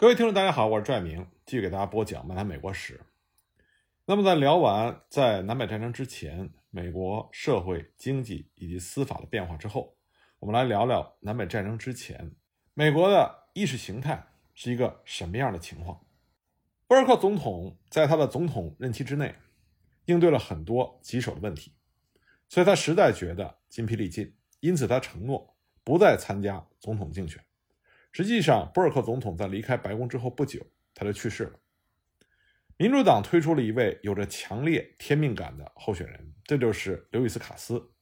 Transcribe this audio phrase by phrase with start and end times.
[0.00, 2.94] 各位听众，大家好，我是拽明，继续给大家播讲《漫谈美国史》。
[4.06, 9.94] 那么，在聊完在南北战争之前美国社会、经济以及司法的变化之后，
[10.38, 12.32] 我们来聊聊南北战争之前
[12.72, 16.00] 美国的意识形态是一个什么样的情况。
[16.86, 19.34] 布尔克总统在他的总统任期之内，
[20.06, 21.74] 应对了很多棘手的问题，
[22.48, 25.54] 所以他实在觉得筋疲力尽，因此他承诺
[25.84, 27.44] 不再参加总统竞选。
[28.12, 31.52] 实际上，布尔克总统在离开白宫之后不久，他就去世了。
[32.76, 37.92] 民主党推出了一位有着强烈天命感的候选人，这就是刘易斯·卡斯。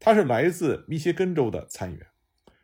[0.00, 2.06] 他是来自密歇根州的参议员，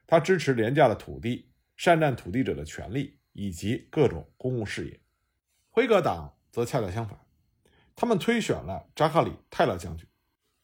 [0.07, 5.01] 他支持廉价的土地、善战土地者的权利以及各种公共事业。
[5.71, 7.19] 辉格党则恰恰相反，
[7.97, 10.07] 他们推选了扎克里·泰勒将军。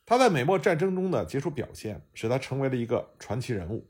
[0.04, 3.88] 他在美墨战争中的杰出表现，使他成为了一个传奇人物。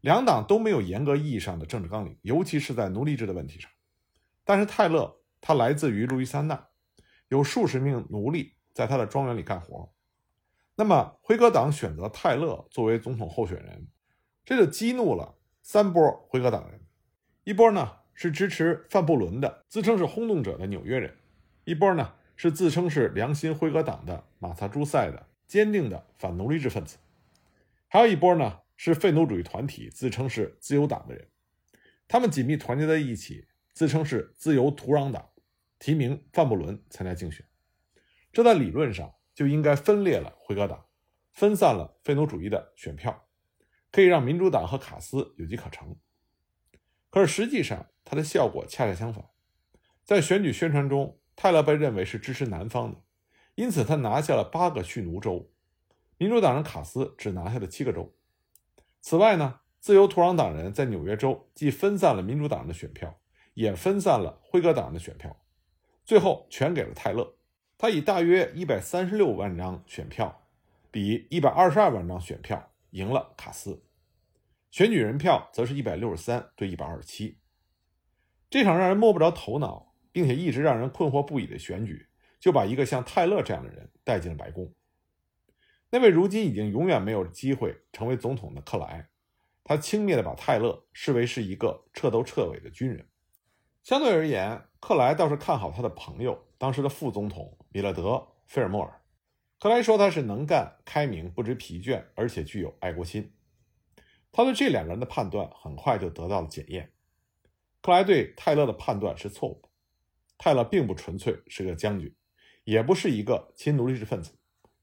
[0.00, 3.68] 两党都没有严格意义上的政治纲领，尤其是在奴隶制的问题上。
[4.44, 6.68] 但是泰勒他来自于路易斯安那，
[7.28, 9.92] 有数十名奴隶在他的庄园里干活。
[10.76, 13.88] 那么辉格党选择泰勒作为总统候选人，
[14.44, 16.80] 这就激怒了三波辉格党人：
[17.42, 21.10] 一波呢是支持范布伦的，自称是轰动者的纽约人；
[21.64, 26.98] 一波呢是自称是良心辉格党的马萨诸塞的坚定的反奴隶制分子；
[27.88, 28.60] 还有一波呢。
[28.78, 31.28] 是废奴主义团体，自称是自由党的人，
[32.06, 35.30] 他们紧密团结在一起，自称是自由土壤党，
[35.80, 37.44] 提名范布伦参加竞选。
[38.32, 40.86] 这在理论上就应该分裂了辉格党，
[41.32, 43.28] 分散了废奴主义的选票，
[43.90, 45.96] 可以让民主党和卡斯有机可乘。
[47.10, 49.24] 可是实际上，它的效果恰恰相反。
[50.04, 53.02] 在选举宣传中，泰勒被认为是支持南方的，
[53.56, 55.50] 因此他拿下了八个蓄奴州，
[56.16, 58.14] 民主党人卡斯只拿下了七个州。
[59.00, 63.18] 此外呢，自由土壤党人在纽约州既分散了民主党人的选票，
[63.54, 65.36] 也分散了辉格党人的选票，
[66.04, 67.36] 最后全给了泰勒。
[67.78, 70.48] 他以大约一百三十六万张选票，
[70.90, 73.84] 比一百二十二万张选票赢了卡斯。
[74.70, 77.38] 选举人票则是一百六十三对一百二十七。
[78.50, 82.08] 这场让人摸不着头脑，并且一直让人困惑不已的选举，
[82.40, 84.72] 就把一个像泰勒这样的人带进了白宫。
[85.90, 89.08] 那位如今已经永远没有机会成为总统的克莱，
[89.64, 93.06] 他轻蔑地把泰勒视为是一个彻头彻尾的军人。
[93.82, 98.02] 相对而言，克莱倒是看好他的朋友，当时的副总统米勒德·
[98.46, 99.00] 菲尔莫尔。
[99.58, 103.32] 克莱说他是能干、开明、不知疲倦，而且具有爱国心。
[104.30, 106.92] 他对这两个人的判断很快就得到了检验。
[107.80, 109.68] 克莱对泰勒的判断是错误的。
[110.36, 112.14] 泰勒并不纯粹是个将军，
[112.64, 114.37] 也不是一个亲奴隶制分子。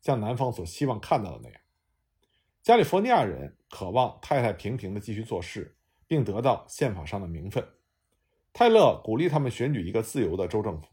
[0.05, 1.59] 像南方所希望看到的那样，
[2.61, 7.67] 加利福尼亚人渴望太太平平的继续做事，并得到宪法上的名分。
[8.53, 10.87] 泰勒鼓励他们选举一个自由的州政府。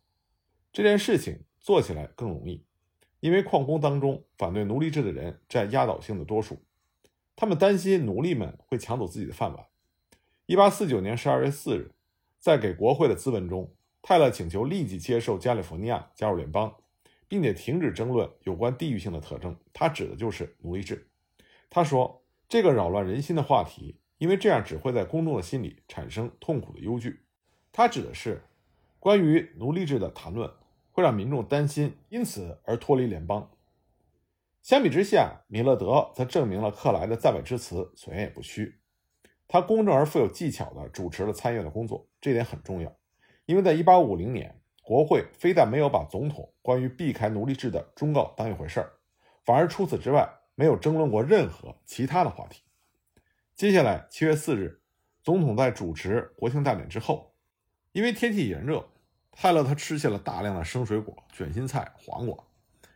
[0.73, 2.65] 这件事情做起来更容易，
[3.21, 6.63] 因为矿工当中反对奴隶制的人占压倒性的多数。
[7.37, 9.67] 他们担心奴隶们会抢走自己的饭碗。
[10.47, 11.91] 1849年12月4日，
[12.39, 16.75] 在给国会的咨文中，泰勒请求立即接受加利福尼亚加入联邦。
[17.33, 21.09] 并且停止争论有关地域性的特征，他指的就是奴隶制。
[21.71, 27.21] 他说，这个扰乱人心的话题，因为这样只会在公众的心里产生痛苦的忧惧。
[27.73, 28.43] 他指的是
[28.99, 30.53] 关于奴隶制的谈论
[30.91, 33.51] 会让民众担心，因此而脱离联邦。
[34.61, 38.79] 相比之下，米勒德则证明了克莱的赞美之词所言也不虚。
[39.49, 42.95] 他公正而富有技巧地主持了参议院的工作，这点很重要，
[43.47, 44.59] 因为在1850年。
[44.93, 48.93] 国会非但没有把总统关于避开奴隶制的忠告当一回事儿，
[49.43, 52.63] 反而除此之外没有争论过任何其他的话题。
[53.55, 54.83] 接下来，七月四日，
[55.23, 57.35] 总统在主持国庆大典之后，
[57.93, 58.87] 因为天气炎热，
[59.31, 62.37] 泰勒他吃下了大量的生水果、卷心菜、黄瓜。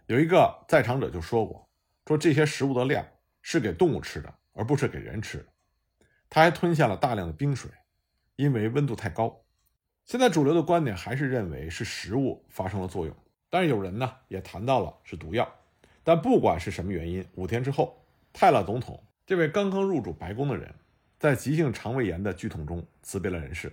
[0.05, 1.67] 有一个在场者就说过，
[2.05, 3.07] 说这些食物的量
[3.41, 5.47] 是给动物吃的，而不是给人吃的。
[6.29, 7.71] 他还吞下了大量的冰水，
[8.35, 9.46] 因为温度太高。
[10.07, 13.17] 现在主流的观点还是认为是食物发生了作用，
[13.51, 15.53] 但是有人呢也谈到了是毒药。
[16.05, 20.73] 但不管是什么原因，五天之后，泰勒总统这位刚刚入主白宫的人，
[21.19, 23.73] 在急性肠胃炎的剧痛中辞别了人世。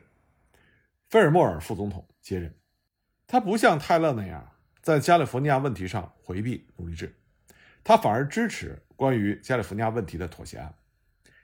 [1.08, 2.52] 菲尔莫尔副总统接任，
[3.28, 7.16] 他不像泰勒那样在加利福尼亚问题上回避奴隶制，
[7.84, 10.74] 他反而支持关于加利福尼亚问题的妥协案，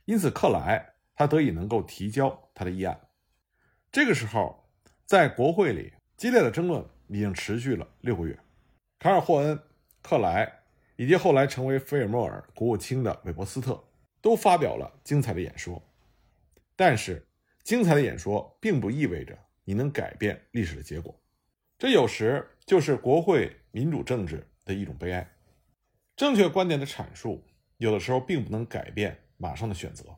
[0.06, 3.00] 因此克莱他得以能够提交他的议案。
[3.92, 4.59] 这个时候。
[5.10, 8.40] 在国会里，激烈的争论已经持续了六个月。
[9.00, 9.60] 卡尔霍恩、
[10.04, 10.48] 克莱
[10.98, 13.84] 以及后来成为菲尔莫尔国务卿的韦伯斯特
[14.22, 15.82] 都发表了精彩的演说。
[16.76, 17.26] 但是，
[17.64, 21.20] 精彩的演说并不意味着你能改变历史的结果。
[21.80, 25.28] 这有时就是国会民主政治的一种悲哀。
[26.16, 27.44] 正确观点的阐述，
[27.78, 30.16] 有的时候并不能改变马上的选择，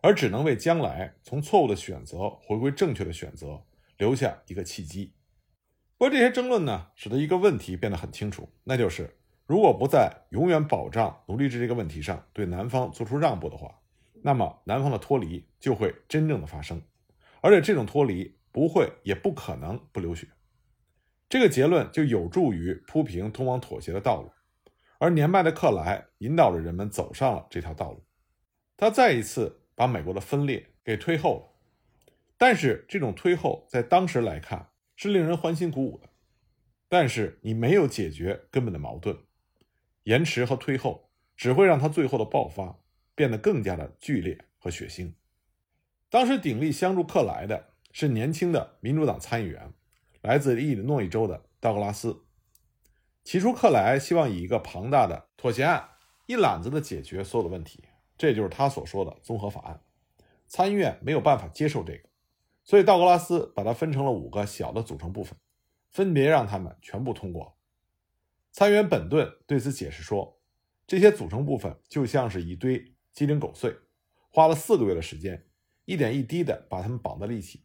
[0.00, 3.62] 而只能为将来从错误的选择回归正确的选择
[3.98, 5.14] 留下一个契机。
[5.98, 13.80] 不过这些争论呢，使得一个问题变得很清楚，那就是如果不在永远保障奴隶制这个问题上对南方做出让步的话，
[14.22, 16.82] 那么南方的脱离就会真正的发生，
[17.40, 20.28] 而且这种脱离不会也不可能不流血。
[21.28, 24.30] 这个结论就有助于铺平通往妥协的道路，
[24.98, 28.04] 而年迈的克莱引导着人们走上了这条道路。
[28.76, 31.55] 他再一次把美国的分裂给推后了，
[32.38, 36.08] 但是这种推后在当时来看是令人欢欣鼓舞的。
[36.88, 39.18] 但是你没有解决根本的矛盾，
[40.04, 42.78] 延迟和推后只会让他最后的爆发
[43.14, 45.12] 变得更加的剧烈和血腥。
[46.08, 49.72] 当时鼎力相助克莱的是年轻的民主党参议员。
[50.22, 52.24] 来自伊利诺伊州的道格拉斯，
[53.22, 55.90] 起初克莱希望以一个庞大的妥协案
[56.26, 57.84] 一揽子的解决所有的问题，
[58.18, 59.80] 这就是他所说的综合法案。
[60.48, 62.08] 参议院没有办法接受这个，
[62.66, 65.38] 所以道格拉斯把它分成了五个小的组成部分，
[65.88, 67.56] 分别让他们全部通过。
[68.50, 70.40] 参议员本顿对此解释说，
[70.84, 73.76] 这些组成部分就像是一堆鸡零狗碎，
[74.30, 75.46] 花了四个月的时间，
[75.84, 77.64] 一点一滴的把它们绑在了一起，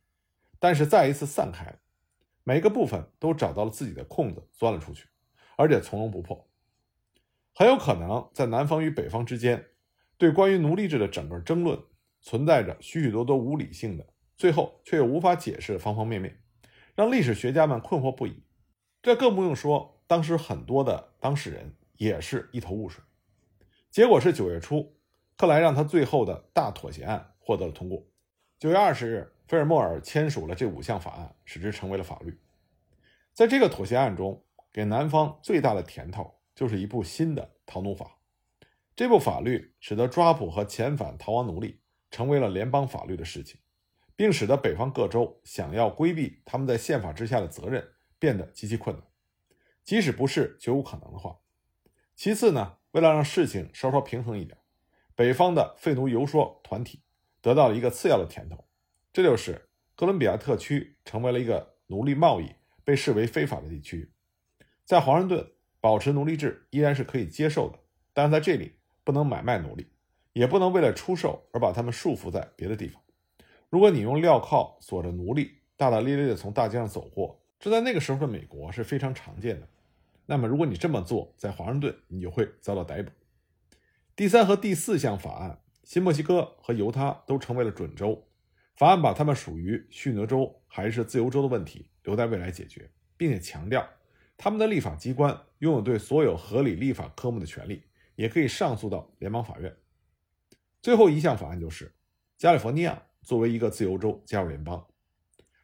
[0.59, 1.79] 但是再一次散开。
[2.43, 5.07] 每个部分都找到了自己的空子，钻了出去，
[5.57, 6.47] 而且从容不迫。
[7.55, 9.65] 很有可能在南方与北方之间，
[10.17, 11.79] 对关于奴隶制的整个争论
[12.21, 14.07] 存在着许许多多无理性的，
[14.41, 16.41] 最后却又无法解释方方面面，
[16.95, 18.41] 让历史学家们困惑不已。
[19.03, 23.03] 这更不用说当时很多的当事人也是一头雾水。
[23.91, 24.97] 结果是九月初，
[25.37, 28.03] 克莱让他最后的大妥协案获得了通过。
[28.57, 29.31] 九月二十日。
[29.47, 32.39] 菲尔莫尔签署了这五项法案，使之成为了法律。
[33.33, 38.17] 在这个妥协案中，给南方最大的甜头就是一部新的逃奴法。
[38.95, 43.59] 这部法律使得抓捕和遣返逃亡奴隶成为了联邦法律的事情，
[44.15, 47.87] 并使得北方各州想要规避他们在宪法之下的责任
[48.19, 49.05] 变得极其困难，
[49.83, 51.39] 即使不是绝无可能的话。
[52.15, 54.57] 其次呢，为了让事情稍稍平衡一点，
[55.15, 57.01] 北方的废奴游说团体
[57.41, 58.67] 得到了一个次要的甜头。
[59.11, 62.49] 这就是哥伦比亚特区成为了一个奴隶贸易
[62.83, 64.11] 被视为非法的地区，
[64.85, 67.79] 在华盛顿保持奴隶制依然是可以接受的，
[68.13, 69.91] 但是在这里不能买卖奴隶，
[70.33, 73.01] 也不能为了出售而把他们束缚在别的地方。
[73.71, 79.67] 如果你用镣铐锁着奴隶，大大咧咧地从大街上走过，这在那个时候的美国是非常常见的。
[80.25, 83.09] 那么，如果你这么做，在华盛顿你就会遭到逮捕。
[84.13, 88.27] 第三和第四项法案，新墨西哥和犹他都成为了准州。
[88.75, 93.87] 法案把他们属于蓄奴州还是自由州的问题留在未来解决，并且强调
[94.35, 97.83] 他们的立法机关拥有对所有合理立法科目的权利，
[98.15, 99.73] 也可以上诉到联邦法院。
[100.81, 101.93] 最后一项法案就是
[102.37, 104.85] 加利福尼亚作为一个自由州加入联邦，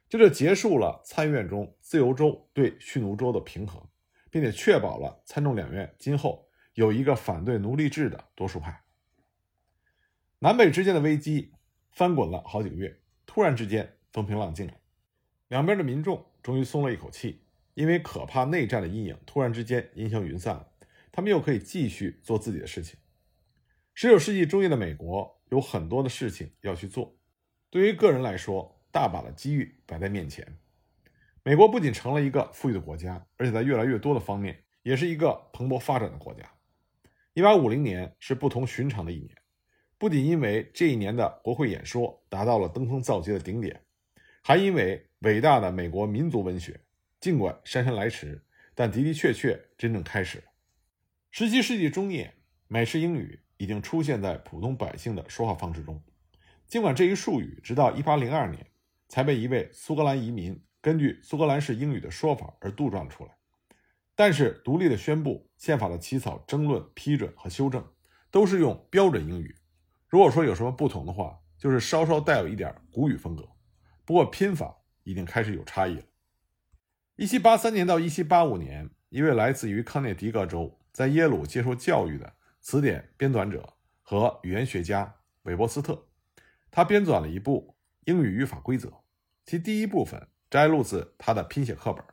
[0.09, 3.81] 这就结束了参议院中自由州对蓄奴州的平衡，
[4.29, 8.83] 并且确保了参众两院今后有一个反对奴隶制的多数派。
[10.39, 11.53] 南北之间的危机。
[11.89, 14.73] 翻滚了好几个月，突然之间风平浪静了，
[15.47, 17.41] 两边的民众终于松了一口气，
[17.73, 20.67] 因为可怕内战的阴影突然之间烟消云散了，
[21.11, 22.99] 他们又可以继续做自己的事情。
[23.95, 27.16] 十九世纪中叶的美国有很多的事情要去做，
[27.69, 30.57] 对于个人来说，大把的机遇摆在面前。
[31.43, 36.43] 美国不仅成了一个富裕的国家，而且在越来越多的方面也是一个蓬勃发展的国家。
[37.33, 39.29] 一八五零年是不同寻常的一年。
[39.97, 43.81] 不仅因为这一年的国会演说达到了登峰造极的顶点，
[44.43, 46.79] 还因为伟大的美国民族文学，
[47.19, 48.43] 尽管姗姗来迟，
[48.75, 50.43] 但的的确确真正开始了。
[51.31, 52.33] 十七世纪中叶，
[52.67, 56.01] 美式英语已经出现在普通百姓的说话方式中。
[56.67, 58.67] 尽管这一术语直到1802年
[59.07, 63.37] 才被一位苏格兰移民根据苏格兰式英语的说法而杜撰出来，
[64.15, 67.85] 但是独立的宣布、宪法的起草、争论、批准和修正，
[68.29, 69.55] 都是用标准英语。
[70.09, 73.47] 如果说有什么不同的话，就是稍稍带有一点古语风格，
[74.05, 76.03] 不过拼法已经开始有差异了。
[77.15, 86.06] 一七八三年到一七八五年，一位来自于康涅狄格州，在耶鲁接受教育的词典编纂者和语言学家韦伯斯特，
[86.71, 88.91] 他编纂了一部英语语法规则，
[89.45, 92.03] 其第一部分摘录自他的拼写课本。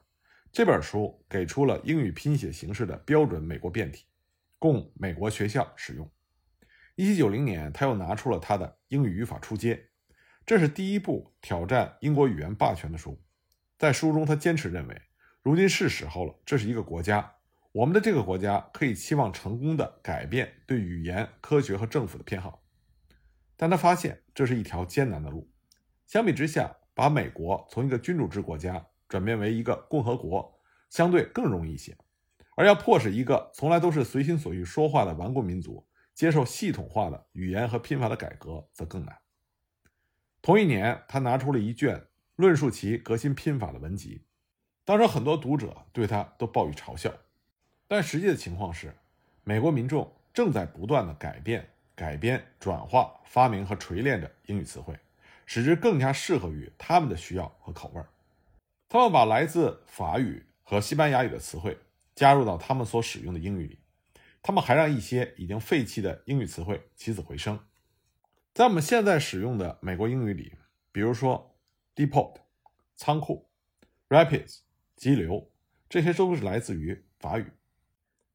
[0.53, 4.07] 这本书给出了英语拼写形式的标准美国变体，
[4.59, 6.11] 供美国学校使用。
[6.95, 9.89] 一七九零年，他又拿出了他的英语语法初阶，
[10.47, 13.21] 这是第一部挑战英国语言霸权的书，
[13.77, 15.03] 在书中他坚持认为，
[15.43, 17.35] 如今是时候了，这是一个国家，
[17.73, 22.64] 我们的这个国家可以期望成功的改变对语言、科学和政府的偏好。
[23.57, 25.51] 但他发现这是一条艰难的路。
[26.07, 31.97] 相比之下，把美国从一个君主制国家转变为一个共和国，相对更容易一些。
[32.57, 35.85] 而要迫使一个从来都是随心所欲说话的顽固民族
[36.15, 39.19] 接受系统化的语言和拼法的改革，则更难。
[40.41, 42.07] 同一年，他拿出了一卷
[42.37, 44.25] 论述其革新拼法的文集，
[44.85, 47.13] 当时很多读者对他都报以嘲笑。
[47.89, 48.95] 但实际的情况是，
[49.43, 54.99] 美国民众正在不断的改变、改编、转化、发明和锤炼着英语词汇。
[55.47, 58.09] 使之更加适合于他们的需要和口味儿
[58.89, 61.79] 他们把来自法语和西班牙语的词汇
[62.15, 63.79] 加入到他们所使用的英语里。
[64.43, 67.59] 他们还让一些已经废弃的英语词汇起死回生。
[68.55, 70.55] 在我们现在使用的美国英语里，
[70.91, 71.55] 比如说
[71.95, 72.37] depot
[72.97, 73.51] 仓库、
[74.09, 74.61] rapids
[74.97, 75.51] 急流，
[75.91, 77.53] 这些都是来自于法语。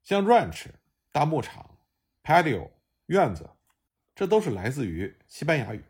[0.04, 0.68] 像 ranch
[1.12, 1.78] 大牧场、
[2.24, 2.70] patio
[3.10, 3.50] 院子，
[4.14, 5.84] 这都是来自于西班牙语。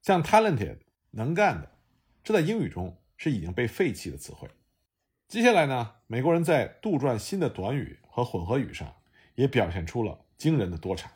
[0.00, 0.78] 像 talented
[1.10, 1.72] 能干的，
[2.22, 4.48] 这在英语中是已经被废弃的词汇。
[5.26, 8.94] 接下来呢，美国人在杜撰新的短语和混合语上
[9.34, 11.10] 也表现出了惊人的多产，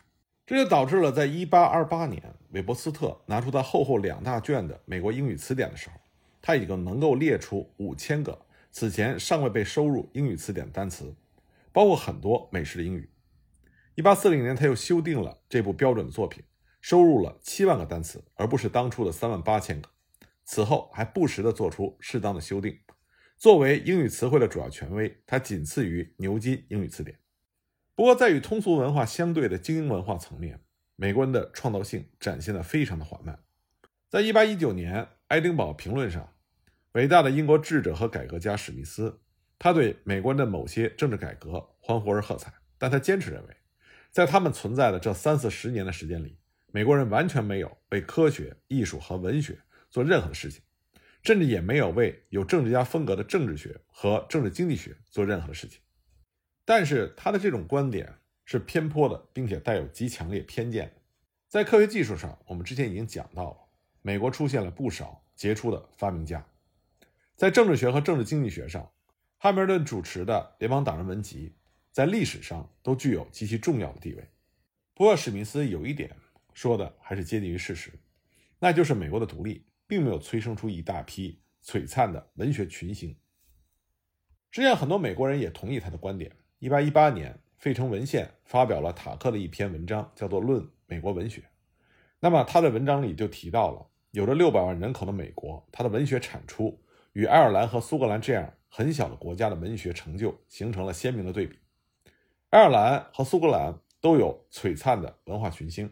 [0.45, 5.95] 这就导致了在1828年，韦伯斯特拿出他厚厚两大卷的美国英语词典的时候，
[6.41, 11.15] 他已经能够列出五千个此前尚未被收入英语词典的单词，
[11.71, 13.09] 包括很多美式的英语。
[13.97, 16.45] 1840年，他又修订了这部标准的作品。
[16.81, 19.89] 收入了七万个单词，而不是当初的三万八千个。
[20.45, 22.77] 此后还不时地做出适当的修订。
[23.37, 27.21] 作为英语词汇的主要权威，它仅次于牛津英语词典。
[27.95, 30.61] 不过，在与通俗文化相对的精英文化层面，
[30.97, 33.39] 美国人的创造性展现得非常的缓慢。
[34.09, 34.97] 在一八一九年
[35.29, 36.35] 《爱丁堡评论》上，
[36.95, 39.21] 伟大的英国智者和改革家史密斯，
[39.57, 43.57] 他对美国人的某些政治改革欢呼而喝彩，但他坚持认为，
[44.13, 50.63] 在他们存在的这三四十年的时间里，美国人完全没有为科学、艺术和文学做任何的事情，
[51.23, 55.81] 甚至也没有为有政治家风格的政治学和政治经济学做任何的事情。
[56.67, 58.15] 但是他的这种观点
[58.45, 61.01] 是偏颇的，并且带有极强烈偏见的。
[61.49, 63.57] 在科学技术上，我们之前已经讲到了，
[64.03, 66.47] 美国出现了不少杰出的发明家。
[67.35, 68.91] 在政治学和政治经济学上，
[69.39, 71.55] 汉密尔顿主持的联邦党人文集
[71.93, 74.29] 在历史上都具有极其重要的地位。
[74.95, 76.11] 不过，史密斯有一点。
[76.55, 77.91] 说的还是接近于事实，
[78.59, 83.17] 那就是美国的独立并没有催生出一大批璀璨的文学群星。
[84.51, 86.31] 实际上，很多美国人也同意他的观点。
[86.59, 91.41] 一八一八年，费城文献发表了塔克的一篇文章，叫做《论美国文学》。
[92.21, 96.85] 那么，他的文章里就提到了，有着六百万人口的美国，它的文学产出
[97.15, 101.59] 与爱尔兰和苏格兰这样很小的国家的文学成就形成了鲜明的对比。
[102.53, 105.91] 爱尔兰和苏格兰都有璀璨的文化群星。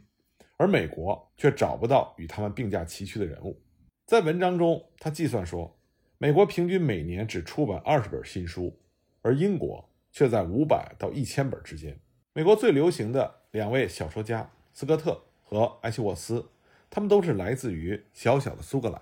[0.59, 3.59] 而美国却找不到与他们并驾齐驱的人物。
[4.05, 5.75] 在文章中，他计算说，
[6.19, 8.79] 美国平均每年只出版二十本新书，
[9.23, 11.99] 而英国却在五百到一千本之间。
[12.35, 16.50] 美国最流行的两位小说家斯科特和埃希沃斯，
[16.90, 19.00] 他们都是来自于小小的苏格兰。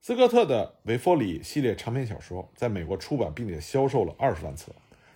[0.00, 4.72] 斯科特的《维佛里》系列长篇小说在美国出版并且销售了二十万册，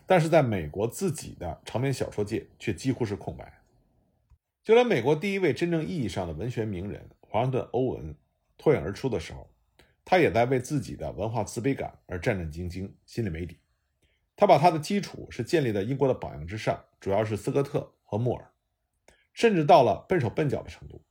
[0.06, 3.60] 但是在美国自己的长篇小说界却几乎是空白。
[4.62, 8.14] 就连美国第一位真正意义上的文学名人华盛顿·欧文
[8.56, 9.50] 脱颖而出的时候，
[10.04, 13.58] 他也在为自己的文化自卑感而战战兢兢，心里没底。
[14.36, 18.50] 他把他的基础是建立在英国的榜样之上，主要是斯科特和莫尔，
[19.32, 21.02] 甚至到了笨手笨脚的程度。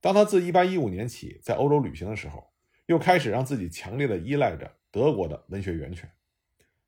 [0.00, 2.50] 当他自1815年起在欧洲旅行的时候，
[2.86, 6.10] 又开始让自己强烈的依赖着德国的文学源泉。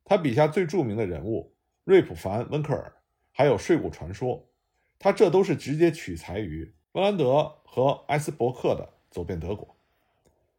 [0.05, 1.55] 他笔下最著名的人物
[1.85, 2.93] 瑞普·凡·温克尔，
[3.31, 4.37] 还有《睡谷传说》。
[4.99, 9.67] 他这都是直接取材于温兰德和埃斯伯克的《走遍德国》。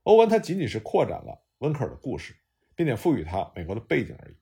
[0.03, 2.35] 欧文他仅仅是扩展了温克尔的故事，
[2.75, 4.35] 并且赋予他美国的背景而已。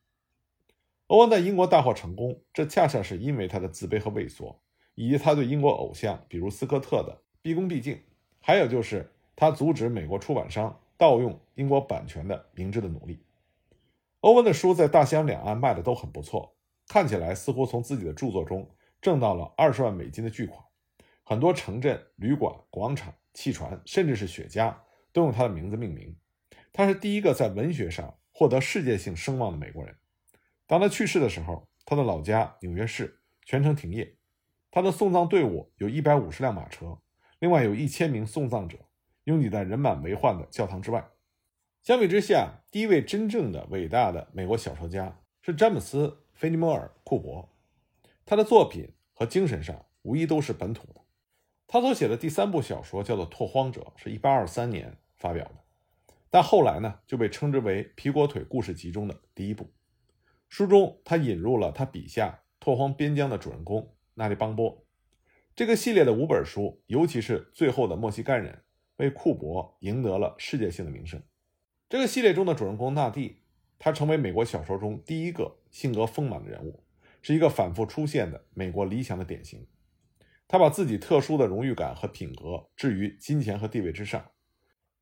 [1.08, 4.60] 欧文在英国大获成功，这恰恰是因为他的自卑和畏缩，
[4.96, 8.01] 以及他对英国偶像，比如斯科特的毕恭毕敬，
[8.39, 13.20] 还有就是他阻止美国出版商盗用英国版权的明智的努力。
[14.22, 16.56] 欧文的书在大西洋两岸卖的都很不错，
[16.88, 18.75] 看起来似乎从自己的著作中。
[19.01, 20.63] 挣到了二十万美金的巨款，
[21.24, 24.75] 很多城镇、旅馆、广场、汽船，甚至是雪茄，
[25.12, 26.16] 都用他的名字命名。
[26.72, 29.98] 他是第一个在文学上获得世界性声望的美国人。
[30.68, 34.18] 当他去世的时候，他的老家纽约市全城停业。
[34.70, 37.00] 他的送葬队伍有一百五十辆马车，
[37.40, 38.78] 另外有一千名送葬者
[39.24, 41.10] 拥挤在人满为患的教堂之外。
[41.82, 47.50] 相比之下，第一位真正的伟大的美国小说家是詹姆斯·菲尼摩尔·库珀，
[48.24, 51.02] 他的作品和精神上无疑都是本土的。
[51.66, 55.56] 他所写的第三部小说叫做《拓荒者》，是一八二三年发表的，
[56.30, 59.68] 但后来呢就被称之为《皮果腿故事集》中的第一部。
[60.50, 64.86] 书中他引入了他笔下拓荒边疆的主人公纳利邦波。
[65.56, 68.54] 这个系列的五本书，尤其是最后的《墨西干人》，
[68.98, 71.20] 为库珀赢得了世界性的名声。
[71.92, 73.42] 这个系列中的主人公纳蒂，
[73.78, 76.82] 他成为美国小说中第一个性格丰满的人物，
[77.22, 79.68] 是一个反复出现的美国理想的典型。
[80.48, 84.32] 他把自己特殊的荣誉感和品格置于金钱和地位之上。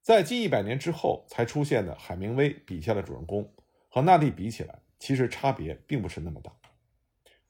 [0.02, 3.54] 在近一百年之后才出现的海明威笔下的主人公，
[3.88, 6.52] 和纳蒂比起来，其实差别并不是那么大。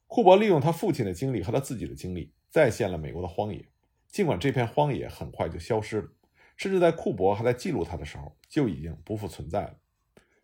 [0.08, 3.66] 库伯利用他父亲的经历和他自己的经历，再现了美国的荒野，
[4.10, 6.10] 尽管这片荒野很快就消失了。
[6.60, 9.76] 甚至在库珀还在记录他的时候，就已经不复存在了。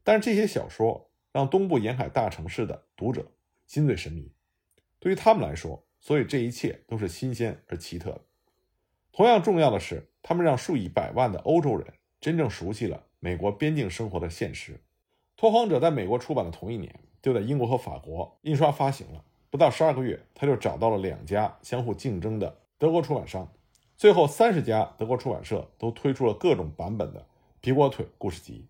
[0.02, 3.30] 但是这些小说让东部沿海大城市的读者
[3.68, 4.32] 心醉神迷，
[4.98, 8.22] 对于他们来说，所以这一切都是新鲜而奇特的。
[9.12, 11.86] 同样重要的是，他们让数以百万的欧洲人
[12.22, 14.72] 真正熟悉了美国边境生活的现实。
[15.36, 19.22] 《拓荒者》在美国出版的同一年，就在英国和法国印刷发行了。
[19.50, 23.52] 不到十二个月，他就找到了两家相互竞争的德国出版商。
[23.98, 27.22] 最后，三十家德国出版社都推出了各种版本的
[27.62, 28.68] 《皮果腿故事集》。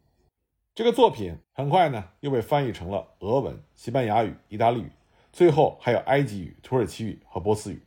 [0.76, 4.92] 这个作品很快呢又被翻译成了俄文、西班牙语、意大利语，
[5.34, 7.82] 最后还有埃及语、土耳其语和波斯语。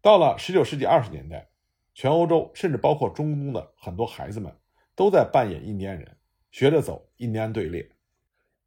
[0.00, 1.50] 到了19世纪20年代，
[1.94, 4.56] 全欧洲甚至包括中东的很多孩子们
[4.94, 6.16] 都在扮演印第安人，
[6.50, 7.90] 学着走印第安队列。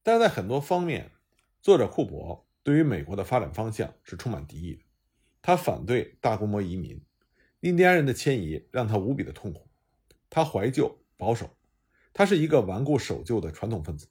[0.03, 1.09] 但在很多方面，
[1.59, 4.83] 作者库珀对于美国的发展方向是充满敌意的。
[5.41, 7.01] 他反对大规模移民。
[7.63, 9.65] 印第安人的迁移让他无比的痛苦，
[10.29, 11.49] 他怀旧保守，
[12.11, 14.09] 他是一个顽固守旧的传统分子。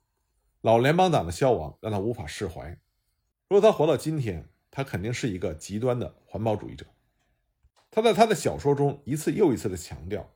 [0.62, 2.70] 老联邦党的消亡让他无法释怀。
[3.50, 6.86] 如果他活到今天，他肯定是一个极端的环保主义者。
[7.90, 10.32] 他在他的小说中一次又一次的强调，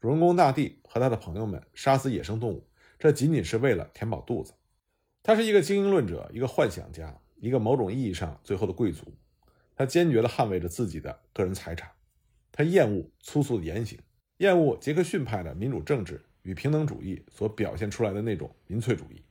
[0.00, 2.68] 主人公大地和他的朋友们杀死野生动物，
[3.00, 4.52] 这仅仅是为了填饱肚子。
[5.24, 9.12] 他是一个精英论者，一个幻想家，一个某种意义上最后的贵族。
[9.74, 11.90] 他坚决地捍卫着自己的个人财产。
[12.52, 13.98] 他厌恶粗俗的言行，
[14.38, 19.22] 厌恶杰克逊派的民主政治与平等主义所表现出来的那种民粹主义。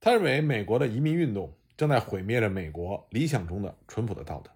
[0.00, 4.50] 他认为美国的移民运动正在毁灭着美国理想中的淳朴的道德。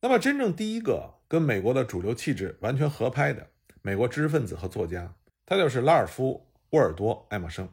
[0.00, 3.50] 那么，真正第一个跟美国的主流气质完全合拍的
[3.82, 5.14] 美国知识分子和作家，
[5.46, 6.44] 他就是拉尔夫·
[6.76, 7.68] 沃尔多·爱默生。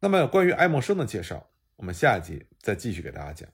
[0.00, 3.48] 那么，关于爱默生的介绍，我们下一集再继续给大家讲。